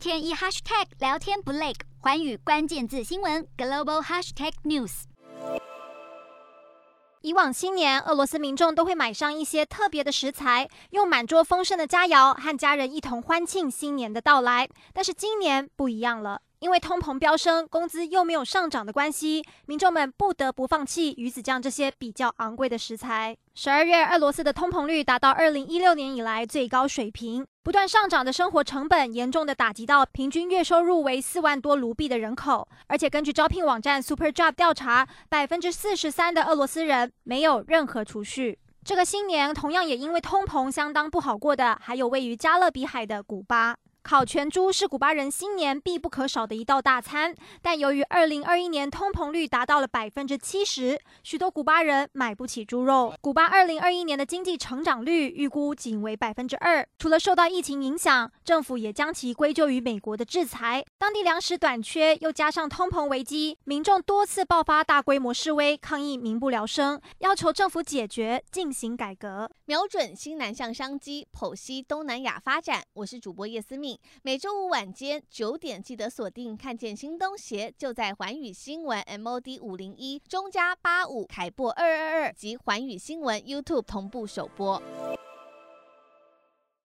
[0.00, 5.02] 天一 hashtag 聊天不累，环宇关键字新闻 global hashtag news。
[7.20, 14.66] 以往新年，俄罗斯民众都会买上一些特别的食材，用满桌丰盛的佳肴和家人一同欢庆新年的到来。
[14.94, 16.40] 但是今年不一样了。
[16.60, 23.34] 因为通膨飙升，工资又没有上涨的关系，民众们不得不放弃鱼子酱这些比较昂贵的食材。
[23.54, 32.68] 十二月，俄罗斯的通膨率达到二零一六年以来最高水平，不断上涨的生活成本严重的打击到平均月收入为四万多卢币的人口。
[32.88, 38.58] 而且，根据招聘网站 SuperJob 调查，百分之四十三的俄罗斯人没有任何储蓄。
[38.84, 43.76] 这个新年同样也因为通膨相当不好过的，还有位于加勒比海的古巴。
[44.02, 53.14] 烤全猪是古巴人新年必不可少的一道大餐，但由于二零二一年通膨率达到了百分之七十，许多古巴人买不起猪肉。
[53.20, 56.86] 古巴二零二一年的经济成长率预估仅为百分之二。
[56.98, 60.84] 除了受到疫情影响，政府也将其归咎于美国的制裁。
[60.98, 72.82] 当地粮食短缺，又加上通膨危机，民众多次爆发大规模示威抗议，民不聊生，要求政府解决，进行改革，瞄准新南向商机，剖析东南亚发展。
[72.94, 73.89] 我是主播叶思密
[74.22, 84.82] 每周五晚间九点，记得锁定看见新东协，就在环宇新闻 MOD 五零一中加八五凯播二二二及环宇新闻 YouTube 同步首播。